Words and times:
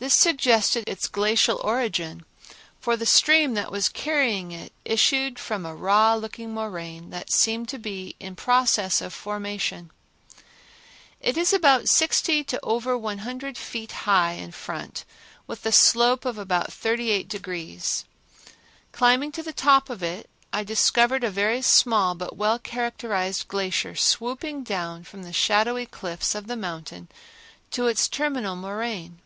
This 0.00 0.14
suggested 0.14 0.84
its 0.88 1.08
glacial 1.08 1.56
origin, 1.64 2.24
for 2.80 2.96
the 2.96 3.04
stream 3.04 3.54
that 3.54 3.72
was 3.72 3.88
carrying 3.88 4.52
it 4.52 4.72
issued 4.84 5.40
from 5.40 5.66
a 5.66 5.74
raw 5.74 6.14
looking 6.14 6.54
moraine 6.54 7.10
that 7.10 7.32
seemed 7.32 7.68
to 7.70 7.80
be 7.80 8.14
in 8.20 8.36
process 8.36 9.00
of 9.00 9.12
formation. 9.12 9.90
It 11.20 11.36
is 11.36 11.50
from 11.50 11.84
sixty 11.86 12.44
to 12.44 12.60
over 12.62 12.92
a 12.94 13.16
hundred 13.16 13.58
feet 13.58 13.90
high 13.90 14.34
in 14.34 14.52
front, 14.52 15.04
with 15.48 15.66
a 15.66 15.72
slope 15.72 16.24
of 16.24 16.38
about 16.38 16.72
thirty 16.72 17.10
eight 17.10 17.26
degrees. 17.26 18.04
Climbing 18.92 19.32
to 19.32 19.42
the 19.42 19.52
top 19.52 19.90
of 19.90 20.00
it, 20.00 20.30
I 20.52 20.62
discovered 20.62 21.24
a 21.24 21.28
very 21.30 21.60
small 21.60 22.14
but 22.14 22.36
well 22.36 22.60
characterized 22.60 23.48
glacier 23.48 23.96
swooping 23.96 24.62
down 24.62 25.02
from 25.02 25.24
the 25.24 25.32
shadowy 25.32 25.86
cliffs 25.86 26.36
of 26.36 26.46
the 26.46 26.56
mountain 26.56 27.08
to 27.72 27.88
its 27.88 28.06
terminal 28.08 28.54
moraine. 28.54 29.18